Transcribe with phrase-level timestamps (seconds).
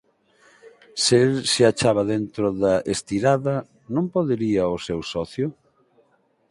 [1.03, 3.55] se el se achaba dentro da Estirada,
[3.95, 5.47] ¿non podería o seu socio...?